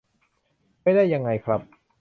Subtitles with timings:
[0.81, 1.61] ไม่ได้ยังไงครับ